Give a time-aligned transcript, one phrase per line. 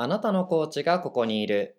[0.00, 1.74] あなたのコーチがここにいる。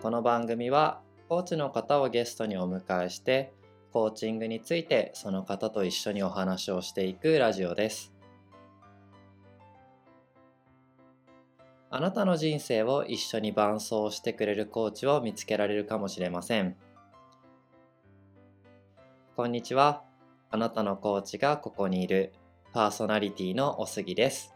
[0.00, 3.52] この番組はコーチの方をゲストにお迎えして
[3.92, 8.12] コーチングについてその方と一緒にお話をしていくラジオです。
[11.90, 16.76] あなたの人生を一緒に伴走してくれるコーチを見つけられるかもしれません。
[19.34, 20.04] こんにちは。
[20.52, 22.32] あなたのコーチがここにいる
[22.72, 24.54] パーソナリティのおすぎです。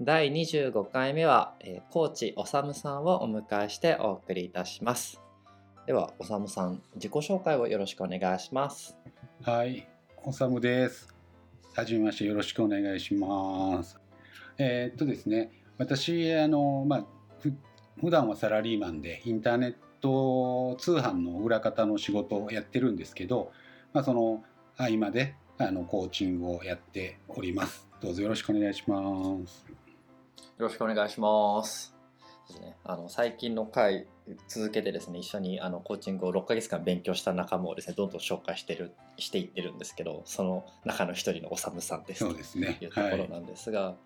[0.00, 5.20] 第25回目は、えーコーチおさむさんをお迎えしてお送りいたします。
[5.86, 8.96] では、おさむさん、自己紹介をよろしくお願いします。
[9.42, 9.86] はい、
[10.24, 11.14] おさむです。
[11.74, 13.98] はじめましてよろしくお願いします。
[14.56, 17.04] えーっとですね、私あのまあ
[17.38, 17.52] ふ
[18.00, 23.52] 普段はサラリーマンでインターネット通販の裏方の仕事をやってるんですけど、
[23.92, 24.42] まあその
[24.78, 27.86] 合間であのコーチングをやっております。
[28.00, 28.96] どうぞよろしくお願いしま
[29.46, 29.66] す。
[29.68, 31.94] よろしくお願いします。
[32.48, 34.06] ですね、あの最近の回
[34.48, 43.96] 続けてですね一緒にあのコーチングを6ヶ月間勉強した仲間をですねどんどん紹介してるしていってるんですけどその中の一人のおさむさんですそうですねというとこはいろなんですが、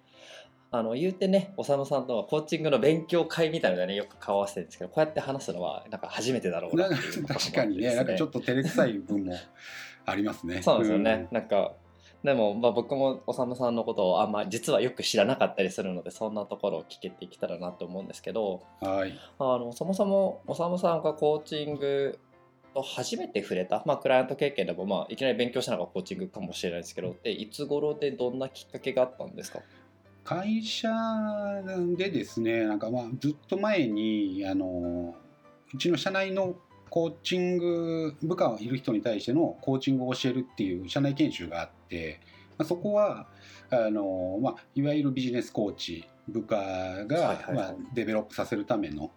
[0.72, 9.36] あの言うてねおさむさんとはコーチングの勉強会みたいなのでねよく顔合わせてるんですけどこうやって話すのはなんか初めてだろうななっていう確かにね、なんかちょっと照れくさい部分も
[10.06, 10.62] ありますね。
[10.62, 11.72] そうですよね、なんか
[12.22, 19.12] でも、まあ、僕もおさむさんのことをあんま実はよく知らなかったりするのでそんなところを聞けていけたらなと思うんですけどうんはい。
[19.38, 22.19] あのそもそもおさむさんがコーチング
[22.72, 29.60] と初めて触れた、まあ、クライアント経験でも、まあ、いきなり勉強したのがコーチングかもしれないですけどでいつ頃でどんなきっかけがあったんですか？
[30.25, 30.88] 会社
[31.98, 35.14] でですねなんかまあずっと前にあの
[35.75, 36.55] うちの社内の
[36.95, 42.20] コーチング部下いる人に対してのコーチングを教えるっていう社内研修があって、
[42.56, 43.27] まあ、そこは
[43.69, 46.55] あの、まあ、いわゆるビジネスコーチ部下
[47.09, 49.11] が、まあ、デベロップさせるための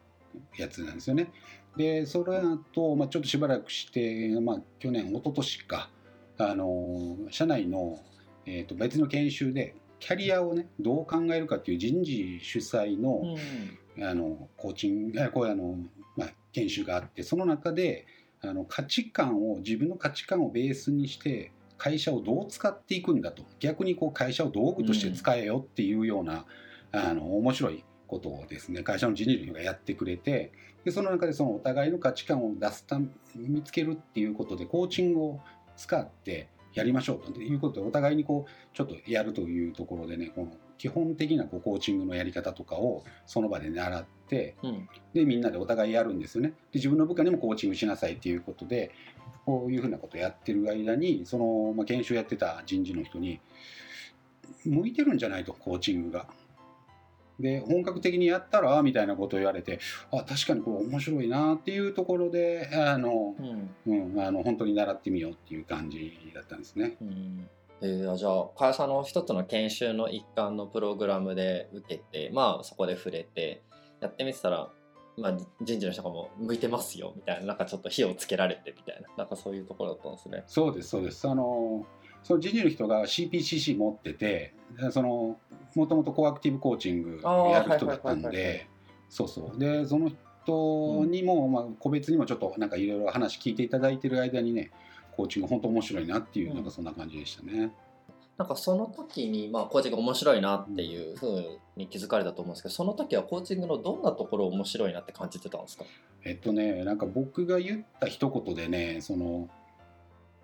[0.57, 1.31] やつなんですよね。
[1.75, 2.41] でそれ
[2.73, 5.91] と、まあ、ちょっとしばらくして、まあ、去年一昨年か
[6.39, 7.99] あの社内の、
[8.47, 13.37] えー、と別の研修でキャリアをねどう考えるかっていう人事主催の,、
[14.01, 15.77] あのコーチングあこうあの、
[16.17, 18.05] まあ、研修があってその中で
[18.41, 23.43] あの価値観を自分の価値観をベースにして会社をどう使っていくんだと。
[23.59, 26.45] 逆にこう会社を道具として使えよっていうような、
[26.91, 30.53] あの面白いことをですね会社の人事の人がやってくれて
[30.85, 35.41] でその中でそのお互いの価値観を出すため見つけるっていうことでコーチングを
[35.75, 44.05] 使ってやりましょうということでお互いにこうちょっとやるというところでねこの基本的なこうコーチングのやり方とかをその場で習っ
[44.63, 48.91] うんでみんなでお互いやるんですよねで自分の部下にもコーチングしなさいっていうことで
[49.45, 53.39] こういうふうなことをやってる間にその、まあ、研修やってた人事の人に
[54.65, 56.27] 向いてるんじゃないとコーチングが。
[57.39, 59.79] で本格的にやったらみたいなことを言われて
[60.11, 63.35] あ確かにこれ面白いなっていうところであの、
[63.85, 66.97] うんうん、あの本当に習ってみようっていう感じだったんですね。
[66.99, 67.47] うん
[67.79, 73.61] えーじゃあ会社の一つの研修の一環のプログラムで受けてまあそこで触れて
[74.01, 74.69] やってみてたら、
[75.17, 80.43] まあ、人事の人がもう向いてますよみたいななんかちょっと火をつけられてみたいななんかそういうところだったんですね。
[80.47, 81.27] そうですそうです。
[81.27, 81.85] あの
[82.23, 84.53] その人事の人が CPCC 持ってて
[84.91, 85.37] その
[85.75, 88.67] もともとコアクティブコーチングやる人だったんで
[89.09, 89.59] そうそう。
[89.59, 90.11] でその
[90.43, 94.71] 人にも、まあ、個別にもちょっとなんかいろいろ話聞いていただいてる間にね
[95.15, 96.55] コーチング本当面白いなっていう、うん。
[96.55, 97.71] なんかそんな感じでしたね。
[98.37, 105.85] なんかその時に、まあ、コーチング面白いなっていうふうに気づかれたと思うんですけどその時はコーチングのどんなところ面白いなって感じてたんですか？
[106.23, 109.49] えっとねなんか僕が言った一言でねその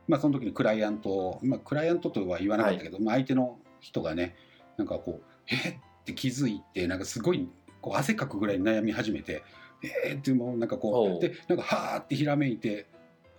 [0.08, 4.36] まあその時にクライアント、まあ、クライアントとは言わなかったけど、まあ、相手の人がね
[4.78, 7.48] なんかこう「えっ?」って気づいてなんかすごい
[7.80, 9.44] こう汗かくぐらい悩み始めて
[10.08, 12.88] 「えっ?」ってもうなんかこおううでなんかはーってひらめいて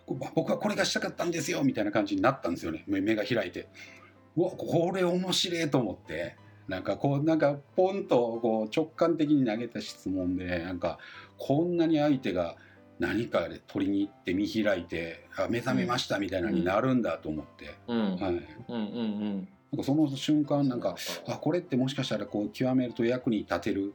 [0.06, 3.68] 僕はこれがしたかったんですよみたいな感じになったんですよね目目が開いて
[4.36, 6.36] うわこれ面白いと思って。
[6.66, 10.98] なんかこうなんかポンとこう直感的に投げた質問でなんか
[11.36, 12.56] こんなに相手が
[12.98, 18.38] 何かで取りに行って見開いてあ目覚めましたみたいなのになるんだと思って、うん、はい、うんうん
[18.68, 19.48] うん。
[19.72, 20.96] なんかその瞬間なんか。
[21.26, 23.94] あこれってもしかしたらこう極めると役に立てる。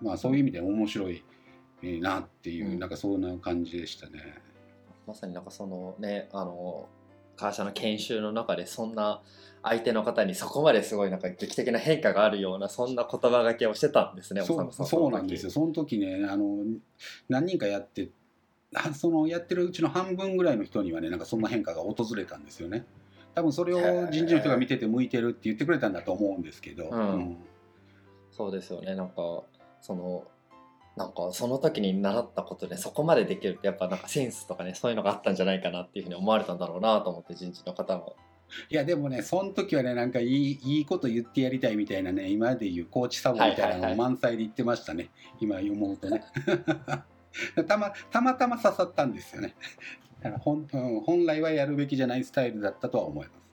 [0.00, 1.24] まあそういう意味で面白い
[1.82, 2.78] えーなっていう、うん。
[2.78, 4.34] なんかそんな感じでしたね。
[5.06, 6.88] まさになんかそのねあの
[7.36, 9.20] 会社の研修の中でそんな
[9.62, 15.50] 相手の方にそこまですごいなんか劇的な変化があるようなそんな言葉がけをしてたんですねそうそうなんですよ。
[15.50, 16.58] その時ねあの
[17.28, 18.10] 何人かやって
[18.74, 22.84] あそのやってるうちの半分ぐらいの人にはねなんかそんな変化が訪れたんですよね。
[23.34, 27.36] 多分それを人事の人が見てて向いてるって言ってくれたんだと思うんですけど、うん。
[28.30, 28.94] そうですよね。
[28.94, 29.42] なんか
[29.80, 30.24] その
[30.96, 38.16] なんかその時に習ったことでそこまでできるってやっぱなんかセンスとかねそういうのがあったんじゃないかなっていうふうに思われたんだろうなと思って人事の方も。
[38.68, 45.10] いやでもねその時はねなんかいいいいこと言ってやりたいみたいなね今まで言うコーチサボみたいなのを満載で言ってましたね、
[45.40, 46.22] 今思うとね。
[47.66, 49.56] たまたまたま刺さったんですよね。
[50.24, 53.43] だから本,、うん、本来はやるべきじゃないスタイルだったとは思います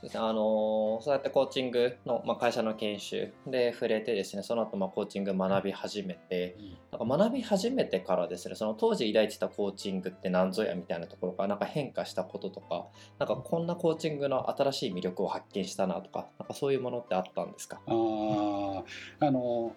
[0.00, 0.20] そうですね。
[0.20, 6.56] あのそうやってコーチングの、まあ、会社の研修で触れてですねその後まあコーチング学び始めて、
[6.90, 12.86] なんか学び始めてからですねその当時抱いてたコーチングって何ぞやみたいなところからなんか変化したこととか
[13.18, 17.80] なんかこんなコーチングの新しい魅力を発見したなとかなんかそういうものってあったんですか？
[17.86, 18.82] あ
[19.20, 19.76] あの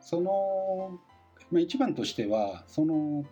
[0.00, 0.98] その、
[1.50, 3.24] まあ、一番としてはその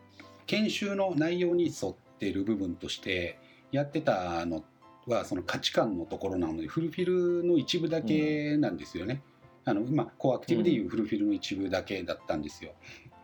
[0.46, 3.38] 研修の内容に沿っている部分として
[3.72, 4.62] やってたの
[5.08, 9.22] はその価値観のところなのでフルフィルの一部だけなんですよね。
[9.64, 12.72] あの今コアアクティブでいうフルフィルの一部だけだったんですよ。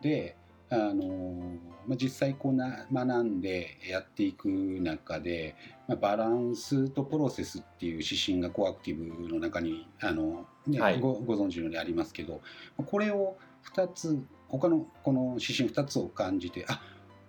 [0.03, 0.37] で
[0.71, 5.55] あのまあ、実際こうな学んでやっていく中で、
[5.87, 12.41] まあ、バランスとプロセスっていう指針がコアアクティブの中にあの、ねはいごご存知のようにありますけど
[12.87, 13.37] これを
[13.75, 16.81] 2つ他のこの指針2つを感じてあ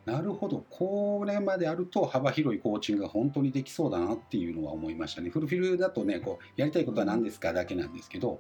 [0.05, 0.63] なるほど。
[0.69, 5.29] これまであると幅広いコーチングが本当にできそうだなっていうのは思いましたね。
[5.29, 8.39] フルフィルだとねこうやりたいことは何ですかだけなんですけど、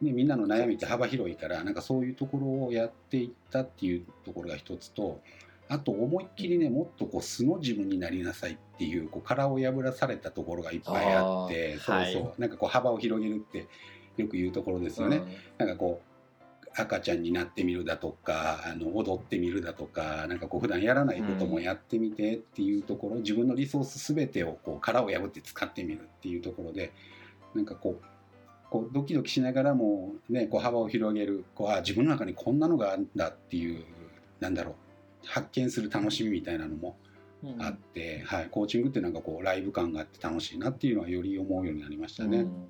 [0.00, 5.20] ね、みんなの悩みって幅広いからなんかそういうところをやっていったっていうところが一つと
[5.68, 13.66] あと思いっきりねもっとこう素の自分になりなさいっていうこう殻を破らされたところがいっぱいあってそうそう、はいなんかこう幅を広げるって
[14.16, 15.22] よく言うところですよね。
[15.58, 16.13] なんかこう
[16.76, 26.92] 赤ちゃんになってみるだとかあの踊ってみるだとかなんかこう普段やらないこともやってみてっていうところ、自分のリソース全てをこう殻を破って使ってみるっていうところで
[27.54, 28.04] なんかこう
[28.70, 33.84] こうドキドキしながらも、ね、こう幅を広げるこうあ自分の中にこんなのがあるんだっていう
[34.40, 34.74] なんだろう
[35.26, 36.96] 発見する楽しみみたいなのも
[37.44, 42.38] うんあって、はい、コーチングってなんかこうライブ感があって楽しいなっていうのはより思うようになりましたね。
[42.38, 42.68] うん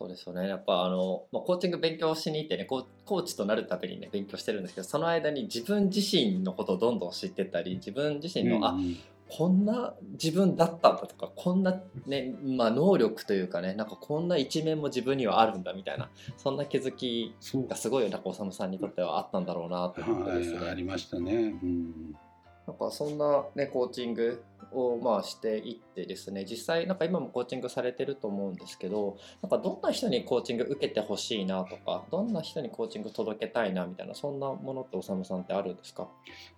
[0.00, 8.96] そうですよねやっぱあの、まあ、コーチング勉強しに行ってねコーチとなるためにね勉強してるんですけどその間に自分自身のことをどんどん知ってったり自分自身の、あうんうん
[9.32, 17.32] こんな自分だったんだとかこんな、ねまあ、能力というかねなんかこんな一面も自分にはあるんだみたいなそんな気づき
[17.68, 20.58] がすごいなんかおさむさんにとってはあったんだろうなということですね。
[20.58, 21.32] はい、ありましたね。
[21.32, 22.16] うん
[22.70, 36.06] なんかそんな、ね、コーチングをまあしていってですね実際なんか今もコーチングされてると思うんですけどなんかどんな人にコーチング受けてほしいなとかどんな人にコーチング届けたいなみたいなそんなものっておさむさんってあるんですか？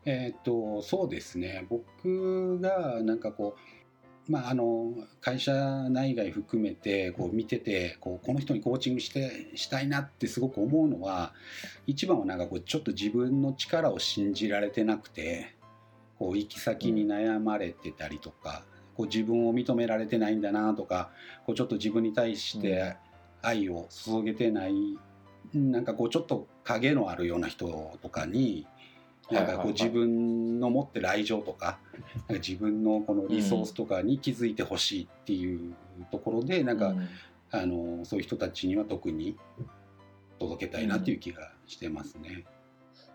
[0.05, 1.65] えーっとそうですね。
[1.71, 3.57] 僕がなんかこ
[4.29, 4.93] うまああの
[5.23, 5.55] 会社
[5.89, 11.33] 内外含めてこう見ててこうこの人にコーチングしてしたいなってすごく思うのは
[11.87, 15.57] 一番はなんかこうちょっと自分の力を信じられてなくて
[16.23, 18.63] こう行き先に悩まれてたりとか、
[18.95, 21.11] こう自分を認められてないんだなとか
[21.45, 22.97] こうちょっと自分に対して
[23.43, 24.75] 愛を注げてない、
[25.53, 28.69] なんかこうちょっと影のあるような人とかに
[29.33, 35.75] なんかこう自分の持ってる愛情とかなんか自分のこのリソースとかに気づいてほしいっていう
[36.13, 37.09] ところでなんか、うん。
[37.55, 39.37] あのそういう人たちには特に
[40.39, 42.47] 届けたいなっていう気がしてますね。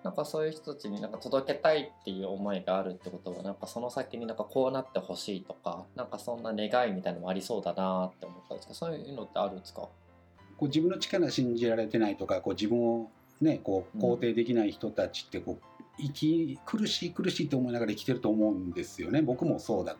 [0.07, 9.81] なんかそういう人たちになんか届けたいっていう思いがあるってことはなんかその先になんかこうなってほしいとかなんかそんな願いみたいなのもありそうだなって思ったんですけどそういうのってあるんですか？
[9.81, 9.91] こ
[10.61, 13.11] う自分の力信じられてないとかこう自分を、
[13.41, 19.21] ね、こう肯定できない人たちってこう生き苦しい苦しいと思いながら生きてると思うんですよね。
[19.21, 19.97] 僕もそうだっ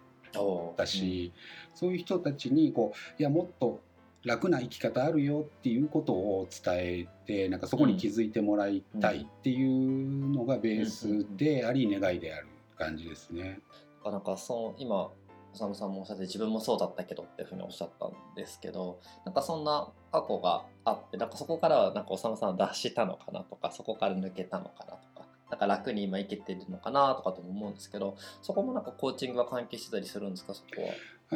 [0.78, 1.34] たし、
[1.76, 3.82] そういう人たちにこういやもっと
[4.28, 13.60] 楽な生き方あるよっていうことを伝えてなんかそこに気づいてもらいたいっていうのがベースであり願いである感じですね。
[14.06, 15.12] うんなんかそう今お
[15.54, 30.88] さむさんもおっしゃって自分もそうだったけどっていうふうにおっしゃったんですけどなんかそんな過去があってなんかそこからはなんかおさむさんは脱したのかなとかそこから抜けたのかなとかなんか楽に今生きてるのかなとかとも思うんですけどそこもなんかコーチングは関係してたりするんですかそこは？
[31.32, 31.36] え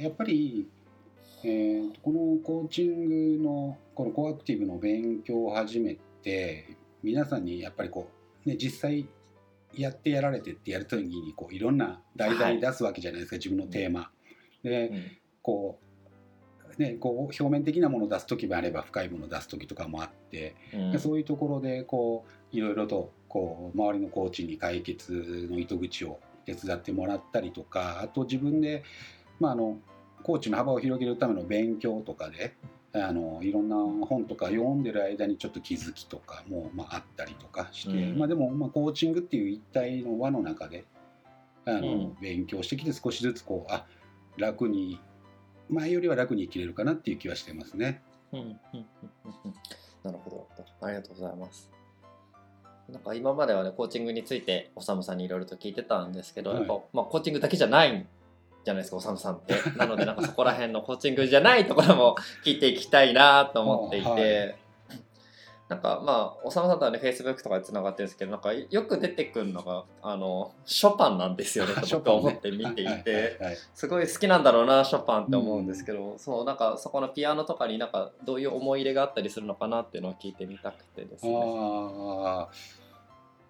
[0.00, 0.66] ーやっぱり、
[1.44, 8.08] えーこのコーチングのこのコアアクティブの勉強を始めて皆さんにやっぱりこ
[8.44, 9.08] う、ね、実際
[9.74, 14.10] やってやられてってやるときにこういろんな題材出すわけじゃないですか、自分のテーマ。
[14.62, 15.04] でうん。
[15.42, 15.78] こ
[16.76, 20.92] うね、こう表面的なものを出す時もあれば深いものを出す時とかもあって、うん。
[20.92, 28.82] でそういうところでこういろいろとこう周りのコーチに解決の糸口を手伝ってもらったりとかあと自分で
[29.40, 29.78] まあ、あの
[30.22, 32.54] コーチの幅を広げるための勉強とかで
[32.92, 38.18] あのいろんな本とか読んでる間にちょっと気づきとかも、まあ、あったりとかして、うん。
[38.18, 40.84] まあ、でも、まあ、コーチングっていう一体の輪の中で
[41.66, 42.16] あの、うん。
[42.20, 43.86] 勉強してきて少しずつこうあ
[44.36, 44.98] 楽に
[45.68, 48.00] 前よりは楽に生きれるかなっていう気はしてますね。
[48.32, 48.86] うんうんうんうん
[49.44, 49.54] うん。
[50.02, 50.48] なるほど。
[50.80, 51.70] ありがとうございます。
[52.88, 56.58] なんか今まではねコーチングについておさむさんにいろいろと聞いてたんですけど、はい。
[56.60, 58.06] やっぱ、まあ、コーチングだけじゃない
[58.68, 59.54] じゃないですかおさむさんって。
[59.76, 64.54] なのでなんかそこら辺のコーチングじゃないところも聞いていきたいなと思っていて、あはい。
[65.68, 73.38] なんかまあおさむさんとはねフェイスブックとかでつながってるんですけどなんかよく出てくるのがあのショパンなんですよねと僕は思って見ていて。
[73.74, 81.34] すごい好きなんだろうなショパンって思うんですけど、そうなんかそこのピアノとかになんかどういう思い入れがあったりするのかなっていうのを聞いてみたくてですね。
[81.34, 82.48] ああ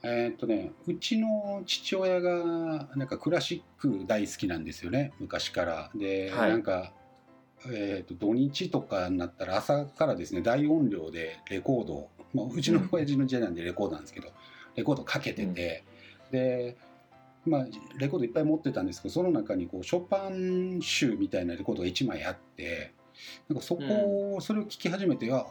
[0.02, 5.90] えーっとねうちの父親がなんかクラシック大好きなんですよね昔から。
[5.94, 6.50] で、はい。
[6.50, 6.92] なんか、
[7.66, 14.28] えーっと土日とかになったら朝からですね大音量でレコードを、まあ、うちの親父の時代なんでレコードなんですけど
[14.76, 15.84] レコードかけてて、
[16.30, 16.76] で
[17.44, 17.66] まあ
[17.98, 22.92] レコードいっぱい持ってたんですけどその中にこうショパン集みたいなレコードが1枚あって
[23.48, 25.46] なんかそこを、それを聴き始めてあ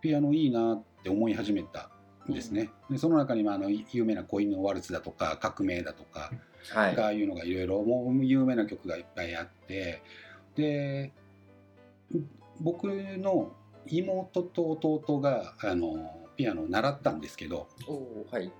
[0.00, 1.80] ピアノいいなって思い始めた。
[1.80, 1.95] ん
[2.28, 2.70] ですね。
[2.90, 6.30] でその中にもあの有名な「恋のワルツ」だとか「革命」だとか
[6.70, 6.98] はい。
[6.98, 10.02] ああいうのがいろいろもう有名な曲がいっぱいあって
[10.54, 11.12] で
[12.60, 13.52] 僕の
[13.86, 17.68] 妹と弟があのピアノを習ったんですけど
[18.30, 18.52] はい。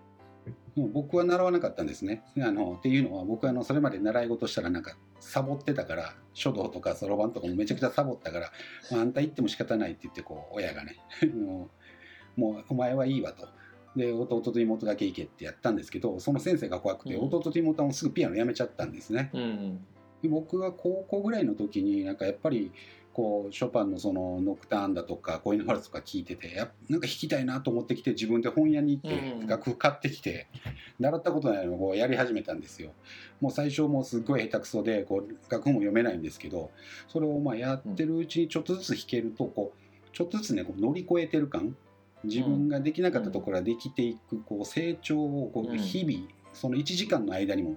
[0.77, 2.23] 僕は習わなかったんですね。
[2.39, 8.53] あのっていうのは僕はあのそれまで習い事したらなんかサボってたから書道とかそろばんとかもめちゃくちゃサボったから、
[8.91, 10.97] まあ、あんた行っても仕方ないって言ってこう親がね
[12.37, 13.49] もうお前はいいわと。
[13.97, 19.31] で弟と妹だけ行けってやったんですけどその先生が怖くて、うん弟と妹はもうすぐピアノやめちゃったんですね。
[19.33, 19.85] うん。
[20.23, 22.73] で僕が高校ぐらいの時になんかやっぱり
[23.13, 30.49] こうショパンのそのノクターンだとか恋のワルツとか聞いててやっなんか弾きたいなと思ってきて自分で本屋に行ってうん楽譜買ってきて
[31.01, 32.93] 習ったことないのをこうやり始めたんですよ。
[33.41, 36.71] もう最初もうすっごい下手くそでこう楽譜も読めないんですけど
[37.09, 41.75] それをまあやってるうちにちょっとずつ弾けるとこうちょっとずつねこう乗り越えてる感
[42.27, 47.77] 自分ができなかったところができていくこう成長をこううん日々その1時間の間にも。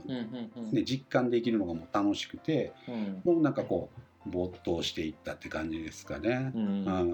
[0.72, 3.22] ね、実感できるのがもう楽しくてうん。
[3.24, 3.90] もうなんかこ
[4.26, 6.52] う没頭していったって感じですかね。
[6.56, 6.86] うん。
[6.86, 7.08] ははい、あ、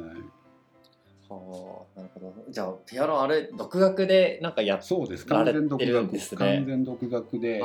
[2.00, 2.34] なるほど。
[2.50, 7.62] じゃあピアノあれ独学でなんかやっそうです完全独学ですね完全独学で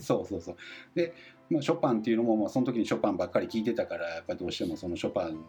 [0.00, 0.56] そうそうそう
[0.94, 1.14] で、
[1.48, 5.44] まあ、ショパンっていうのも、まあ、その時にショパンばっかり聴いてたからやっぱりどうしてもそのショパン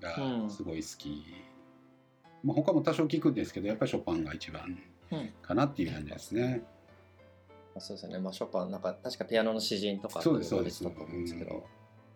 [0.00, 1.24] がすごい好き、
[2.44, 4.78] まあ、他も多少聴くんですけどやっぱりショパンが一番
[5.10, 6.62] うんかなっていう感じですね。
[7.78, 8.18] そうですよね。
[8.18, 11.64] まあショパンなんか確かピアノの詩人とかそうですと思うんですけど。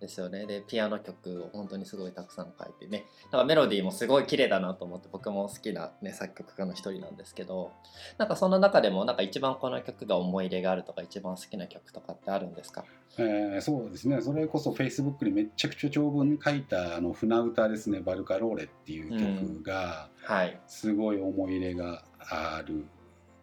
[0.00, 0.46] ですよね。
[0.46, 3.06] で、ピアノ曲を本当にすごいたくさん書いてね。
[3.32, 7.72] なんかメロディーもすごい綺麗だなと思って僕も好きな、ね、作曲家の一人なんですけど、
[8.18, 12.84] なんかその中でもなんか一番この曲が思い入れがあるとか一番好きな曲とかってあるんですか？
[13.18, 20.60] えーそうですねそれこそフェイスブックにめっちゃくちゃ長文書いたあの船歌ですね「バルカローレ」っていう曲がはい。
[20.66, 22.84] すごい思い入れがある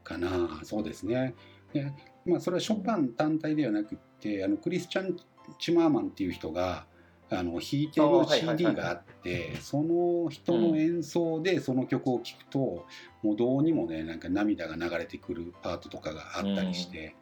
[0.04, 1.34] かなそうですね
[1.74, 1.92] で、
[2.26, 5.18] まあ、それはショパン単体ではなくってあのクリスチャン・
[5.60, 6.86] チマーマンっていう人が
[7.30, 12.86] あの弾いてる CD があってその人の演奏でその曲を聴くと、
[13.24, 17.16] もうどうにもねなんか涙が流れてくるパートとかがあったりして、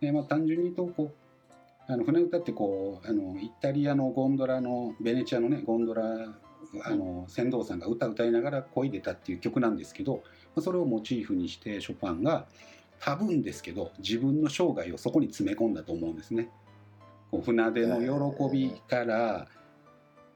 [0.00, 1.12] でまあ、単純に言うとこ
[1.88, 6.02] うあの船歌ってこうあのイタリアのゴンドラのベネチアのねゴンドラ
[6.84, 10.22] あの船頭さんが歌歌いながら漕いでたっていう曲なんですけど
[10.54, 12.46] まあそれをモチーフにしてショパンが
[13.00, 16.50] 多分ですけど自分の生涯をそこに詰め込んだと思うんですね。
[17.30, 19.46] こう船出の喜びから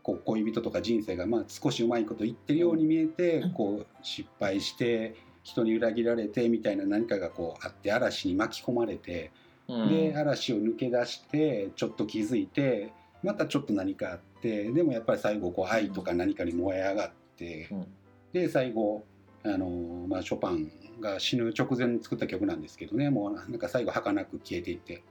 [0.03, 9.31] こう恋人とか人生がまあ少しうまいこと言ってるように見えてこう失敗して人に裏切られてみたいな何かがこうあって嵐に巻き込まれて
[9.69, 9.89] うん。
[9.89, 17.87] で嵐を抜け出してちょっと気づいてまたちょっと何かあってでもやっぱり最後こう愛とか何かに燃え上がってうん。
[18.33, 19.05] で最後
[19.45, 20.71] あの、まあ、ショパン
[21.01, 25.03] が死ぬ直前に作った曲なんですけどねもうなんか最後儚く消えていって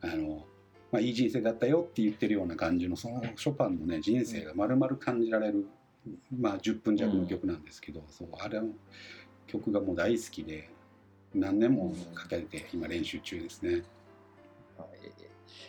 [0.00, 0.44] あの、
[0.92, 5.66] まあ、いい人生だったよって言ってるような感じのそのショパンのね人生が丸々感じられる、
[6.38, 8.68] まあ、10分弱の曲なんですけど、そうあれの
[9.46, 10.70] 曲がもう大好きで
[11.34, 13.82] 何年もかけて今練習中ですね。
[14.78, 15.06] はい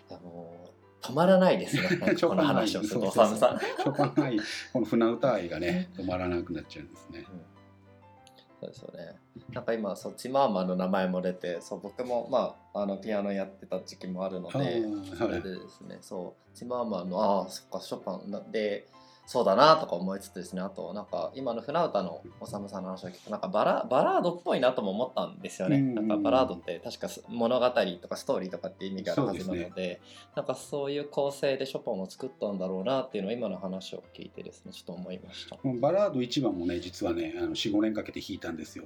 [0.10, 1.84] いやもう止まらないですね。
[2.22, 3.12] この話をすると。
[3.12, 4.40] ショパン愛
[4.74, 7.26] この船歌愛がね止まらなくなっちゃうんですね。
[8.60, 9.16] そうですよね。
[9.54, 14.84] なんか今そうチマーマンの名前も出て、そう僕もまああのピアノやってた時期もあるので、
[15.18, 18.88] それでですね、そうチマーマンのああそっかショパンで
[19.28, 25.82] そうだなとか思いつつですねあとなんか今の船歌のおさむさんの話を聞くとなんかバラバラードっぽいなとも思ったんですよね。
[25.82, 30.00] なんかバラードって確か物語とかストーリーとかっていう意味があるはずなのでで、ね、
[30.34, 35.58] なんかそういう構成でショパンを作ったんだろうなっていうのを今の話を聞いてですねちょっと思いました。
[35.62, 38.86] バラード1番もね実はね45年かけて弾いたんですよ。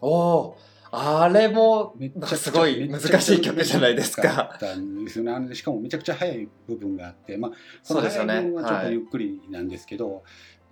[0.00, 0.56] おお
[0.94, 1.96] あれも
[2.26, 4.58] すごい難しい曲じゃないですか。
[4.60, 5.54] ですよね。
[5.54, 10.20] しかもめちゃくちゃ速い部分があって、まあ、その速い部分はちょっとゆっくりなんですけど、ねは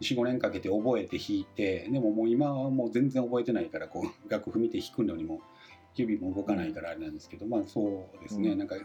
[0.01, 5.41] い、45年かけて覚えて弾いてでももう今はもう全然覚えてないからこう楽譜見て弾くのにも
[5.97, 8.77] 指も動かないからあれなんですけど、まあそうですね、うん、なんか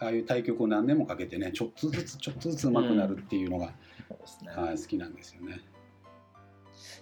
[0.00, 5.60] ああいう対局を何年もかけてねちょっとずつちょっとずつ上手くなるっていうのが、うんね、はい、好きなんですよね。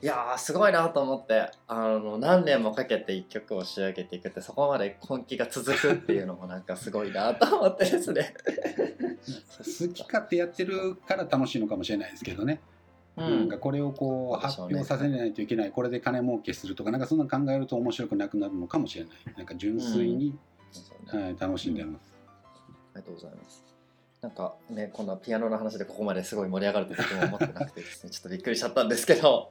[0.02, 8.34] いやすごいなと思ってあの何年もかけて一曲を仕上げていくってそこまで根気が続くっていうのもなんかすごいなと思ってですね。
[9.58, 12.60] 好き勝手やってるから楽しいのかもしれないですけどね、
[13.16, 19.14] うん、なんかこれをこう発表させないといけない、これで金儲けするとかなんかそんな考えると面白くなくなるのかもしれない。
[19.36, 20.34] なんか純粋に、
[21.12, 22.14] うん、はい、楽しんでます、
[22.94, 23.69] ありがとうございます
[24.22, 29.50] なんかねこんなピアノの話でここまですごい盛り上がるってとても思ってなくてですねちょっとびっくりしちゃったんですけど。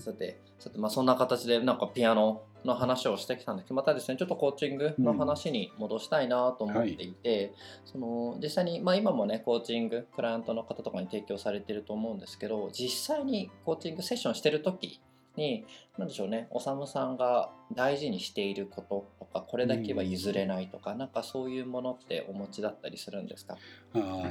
[0.00, 7.52] さてさてまあそんな形でなんかピアノの話をしてきたんですけどまたですねちょっとコーチングの話に戻したいなと思っていて、うんはい、
[7.84, 15.00] その実際に、まあ、今もねコーチングクライアントの方とかに提供されてると思うんですけど実際にコーチングセッションしてる時
[15.36, 15.64] に
[15.96, 23.56] 何でしょうねおさむさんが大事にしていることとかこれだけは譲れないとか、うん、なんかそういうものってお持ちだったりするんですか？
[23.94, 24.30] あ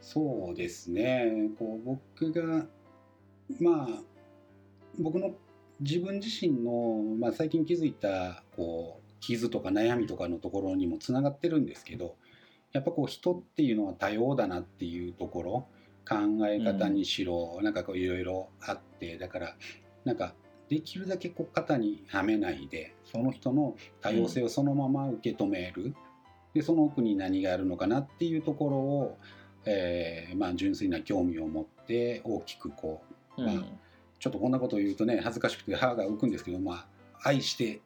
[0.00, 1.50] そうですね。
[1.58, 2.66] こう僕が
[3.60, 4.02] まあ
[4.98, 5.32] 僕の
[5.80, 12.14] 自分自身の、まあ、最近気づいたこう傷とか悩みとかのところにもつながってるんですけど
[12.72, 15.68] やっぱこう人っていうのは多様だなっていうところ
[16.08, 19.56] 考え方にしろ、うん、なんかこういろいろあってだから
[20.04, 20.34] なんか
[20.68, 25.94] できるだけこう肩にはめないでその人の多様性をそのまま受け止める、うん、
[26.54, 29.18] でその奥に何があるのかなっていうところを、
[29.66, 33.02] えーまあ、純粋な興味を持って大きくこ
[33.36, 33.54] う、まあ、
[34.18, 36.86] ちょっとこんなことを言うとね恥ずかしくて歯が浮くんですけど、ま
[37.22, 37.80] あ、愛して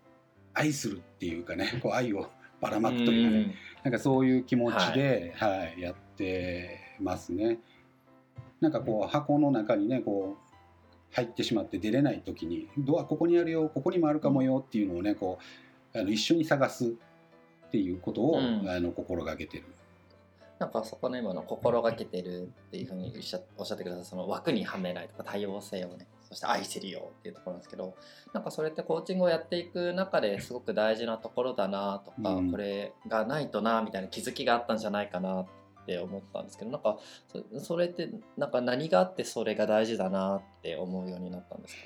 [0.55, 2.29] 愛するっていうかね こう愛を
[2.61, 3.55] ばらまくというかね、うん、
[3.85, 7.59] なんかそういう気持ちで、はい、はい、やってますね。
[8.61, 10.48] なんかこう箱の中にねこう
[11.11, 15.39] 入ってしまって出れない時にドアここにあるよここにもあるかもよっていうのをねこ
[15.95, 19.65] うあの一緒に探すっていうことを、うん、あの心がけてる。
[20.59, 23.39] なんかそこの今の心がけてるっていうふうにおっしゃ
[23.75, 27.95] ってくださいその枠にはめないとか多様性をねそして愛してるよっていうところなんですけど
[28.35, 35.47] なんかそれってコーチングをやっていく中ですごく大事なところだなとか、うん、これがないとなみたいな気づきがあったんじゃないかなっ
[35.89, 36.99] って思ったんですけどなんか
[37.63, 41.81] それってなんか何があってそれが大事だなって思うようになったんですか？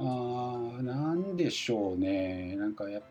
[0.00, 2.56] あなんでしょうね。
[2.56, 3.02] なんかやっ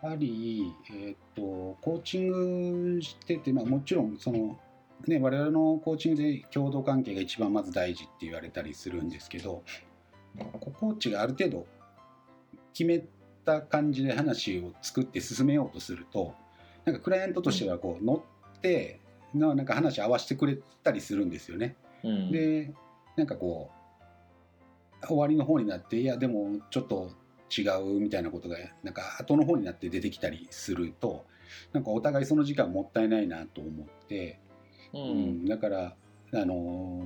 [0.00, 4.58] ぱり、えーと、コーチングしてて、まあ、もちろんその、
[5.06, 9.62] ね、我々のコーチングで共同関係が一番まず大事って言われたりするんですけど
[10.60, 11.66] コーチがある程度
[12.72, 13.04] 決め
[13.44, 16.34] た感じで話を作って進めようとすると
[16.86, 18.20] なんかクライアントとしてはこう乗っ
[18.64, 19.00] て
[19.34, 21.76] なんか話合わせてくれたりするんですよね。
[22.02, 22.72] うん、で
[23.16, 23.70] なんかこ
[25.02, 27.10] う終わりの方になっていやでもちょっと
[27.56, 31.26] 違うみたいなことがなんか後の方になって出てきたりすると
[31.72, 34.40] なんかお互いその時間もったいないなと思って、
[34.94, 35.94] うん、うん、だから
[36.32, 37.02] あの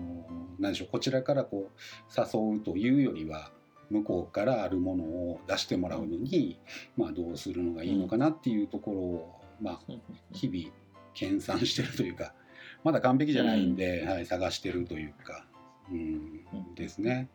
[0.58, 3.50] 何でしょうこちらからこう誘うというよりは
[3.90, 6.58] 向こうからあるものを出してもらうのに、
[6.96, 9.80] まあ、どうするのがいいのかなっていうところを、まあ、
[10.32, 10.74] 日々
[11.18, 12.32] 研鑽してるというか
[12.84, 15.44] まだ完璧じゃないんで、はい、探してるというか、
[15.90, 17.28] うん、ですね。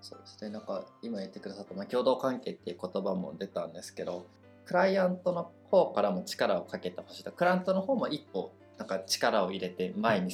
[0.00, 0.50] そうですね。
[0.50, 4.26] なんか今言ってくださった、まあ、共同関係っていう言葉も出たんですけど
[4.64, 7.32] クライアントの方からも力をかけてほしいと。
[7.32, 10.30] クライアントの方も一歩なんか力を入れて前に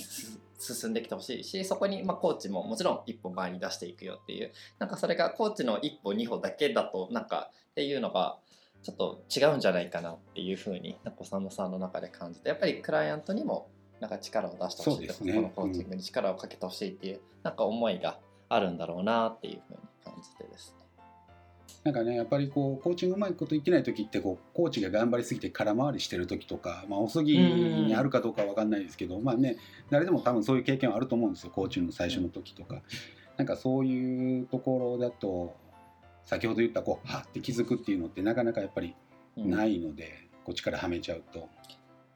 [0.59, 8.39] 進んできてほしいしそこにまコーチももちろん一歩前に出していくよっていうなんかそれがコーチの一歩二歩だけだとなんかっていうのが
[8.87, 13.69] ちょっと違うんじゃないかなっていうふうになんか佐野さんの中で感じてやっぱりクライアントにも
[13.99, 20.87] なんか力を出してほしいと、ね、このコーチングに力をかけてほしいっていう、うん、なんか思いがあるんだろうなっていうふうに感じてですね。
[21.83, 29.57] なんかねやっぱりこうコーチングうまいこと言ってない時ってこうコーチが頑張りすぎて空回りしてる時とか、まあ、おすぎにあるかどうかは分かんないですけど、まあね
[29.91, 32.83] 誰でも多分そういう経験はあると思うんですよコーチングの最初の時とか。
[33.37, 35.55] なんかそういうところだと
[36.27, 38.95] 先ほど言ったこうはって気づくっていうのってなかなかやっぱり
[39.37, 41.49] ないので、こっちからはめちゃうと。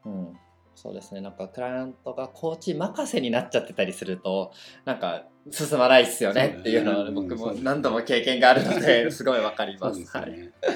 [0.05, 0.37] うん、
[0.75, 4.51] そうですねなんかクライアントがコーチ任せになっちゃってたりすると
[4.83, 10.03] なんか進まないっすよねっていうのは僕も何度も経験があるので すごいわかります。
[10.03, 10.51] すよはい、ね。
[10.67, 10.71] あ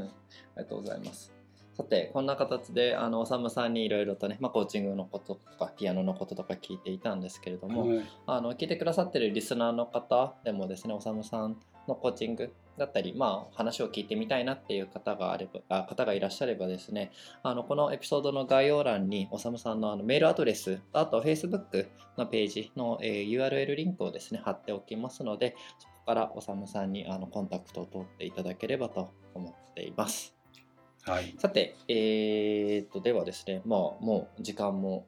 [0.00, 0.04] り
[0.56, 1.32] がとうございます。
[1.74, 11.56] さてこんな形であのおさむさんにいろいろとね、まあ、コーチングのこととかピアノのこととか聞いていたんですけれども、はいあの聞いてくださってるリスナーの方でもですねおさむさん
[11.90, 30.34] のコーチングだったり、まあ、話を聞いてみたいなっていう方があればあ方がいらっしゃればですねあのこのエピソードの概要欄におさむさんのあのメールアドレスあと Facebook のページの、えー URL リンクをですね貼っておきますのでそこからおさむさんにあのコンタクトを取っていただければと思っています。
[31.02, 31.34] はい。
[31.38, 35.06] さて、えー、とではですね、まあ、もう時間も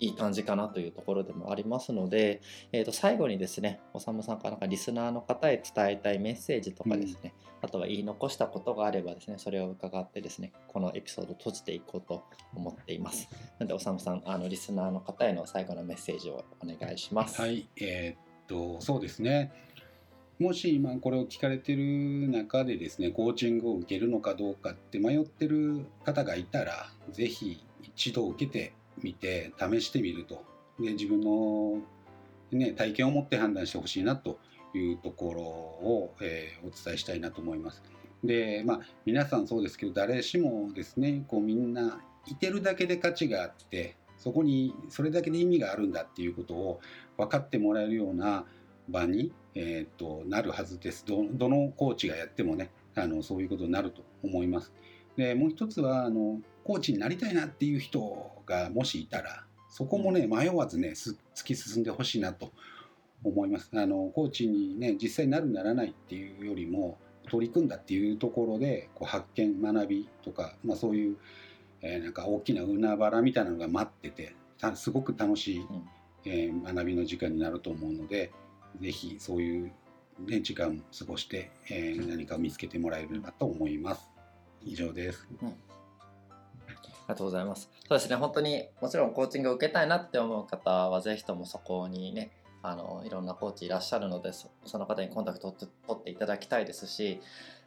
[0.00, 2.40] いい感じかなというところでもありますので、
[2.72, 13.28] えー、と最後にですね、おさむさんからなんかリスナーの方へ伝えたいメッセージとかですね、あとは言い残したことがあればですね、それを伺ってですね、このエピソードを閉じていこうと思っています。
[13.58, 17.40] なので、おさむさん、あのリスナーの方への最後のメッセージをお願いします。
[17.40, 19.52] はい、えーっとそうですね。
[20.38, 30.44] もし今これを聞かれてる中でですね、コーチングを受けるのかどうかって迷ってる方がいたら、ぜひ一度受けてみて試してみると。
[30.80, 31.80] で自分の、
[32.52, 34.38] ね、体験を持って判断してほしいなと
[34.74, 37.82] いうところを、えーお伝えしたいなと思います。
[38.22, 46.80] で、まあ皆さんそうですけど、誰しもですね、こうみんないてるだけで価値があって、そこにそれだけで意味があるんだっていうことを
[47.16, 48.44] 分かってもらえるような
[48.88, 51.24] 場に、えー、となるはずですど。
[51.32, 54.72] どのコーチがやってもねあのそういうことになると思います。
[55.16, 62.52] でもう一つはあのコーチになりたいなっていう人がもしいたらそこもね迷わずねす突き進んでほしいなと
[63.24, 63.70] 思います。
[63.72, 66.98] あのコーチにね実際になるならないっていうよりも
[67.30, 71.16] 取り組んだっていうところでこう発見学びとか、まあ、そういう、
[71.80, 75.88] えーなんか大きな海原みたいなのが待っててたすごく楽しい、うん
[76.26, 78.30] えー学びの時間になると思うので
[78.78, 79.72] ぜひそういう、
[80.26, 84.06] ね、時間を過ごして、えー何かを見つけてもらえればと思います。
[84.62, 85.26] 以上です。
[87.08, 87.70] ありがとうございます。
[87.88, 92.30] そうですね、本当にもちろんコーチングを受けたいなって思う方は、ぜひともそこにね、
[92.62, 97.20] あのいろんなコーチいらっしゃるので、そその方にコンタクトを取っていただきたいですし、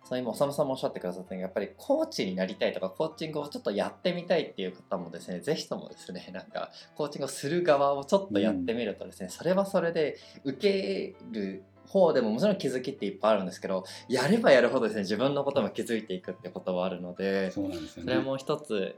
[0.04, 18.14] その今、おさむさんもおっしゃってくださったように、やっぱりコーチになりたいとか、コーチングをちょっとやってみたいっていう方もですね、ぜひともですね、なんか、コーチングをする側をちょっとやってみるとですね、それはそれで受ける方でももちろん気づきっていっぱいあるんですけど、やればやるほどですね、自分のことも気づいていくってことはあるので、そうなんですよね。
[18.14, 18.96] それも一つ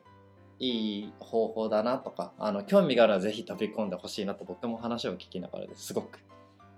[0.63, 6.19] いい方法だなとかあの興味があるのはぜひ飛び込んでほしいなと僕も話を聞きながらですごく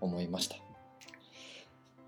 [0.02, 0.56] 思いました。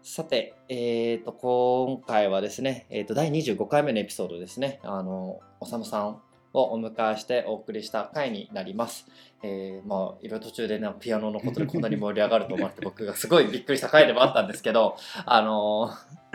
[0.02, 4.80] さて、えー、と今回はですね、えー、と第25回目のエピソードですね。
[4.82, 6.22] あのおさむさん
[6.54, 9.06] をお迎えしてお送りした回になります。
[9.44, 15.92] えーまあいろいろ途中でねピアノのことでこんなに盛り上がると思われて僕がすごいびっくりした回でもあったんですけどあの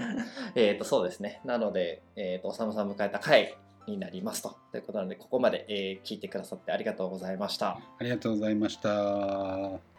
[0.54, 1.40] えっとそうですね。
[1.44, 4.56] なので、えー、とおさむさん迎えた回になりますと。
[4.70, 7.70] ということなので、ここまで、えー聞いてくださってありがとうございました。
[7.70, 9.92] ありがとうございました。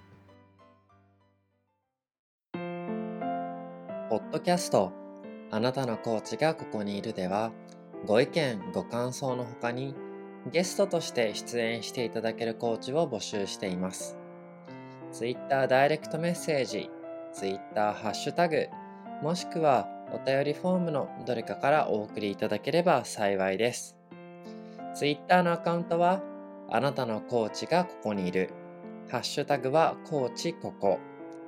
[4.10, 4.92] ポッドキャスト、
[5.50, 7.52] あなたのコーチがここにいるでは、
[8.06, 9.96] ご意見、ご感想の他に、
[10.52, 14.18] ゲストとして出演していただけるコーチを募集しています。
[15.12, 16.90] Twitter ダイレクトメッセージ、
[17.34, 18.68] Twitter ハッシュタグ、
[19.22, 23.98] もしくはお便りフォームのどれかからお送りいただければ幸いです。
[24.96, 26.22] Twitter のアカウントは、
[26.70, 28.50] あなたのコーチがここにいる。
[29.10, 31.00] ハッシュタグはコーチここ。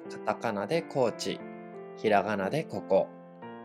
[0.10, 1.40] カタカナでコーチ。
[1.98, 3.08] ひらがなでここ。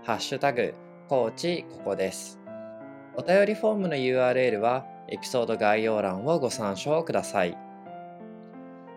[0.03, 0.74] ハッシュタグ
[1.09, 2.38] コーチここです。
[3.16, 7.59] お便りフォームの URL はエピソード概要欄をご参照ください。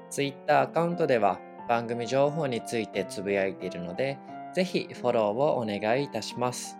[0.09, 4.19] Twitter アカウントでは番組情報についてつぶやいているので、
[4.53, 6.77] ぜひフォローをお願いいたします。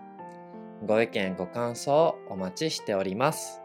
[0.86, 3.63] ご意見ご感想お待ちしております。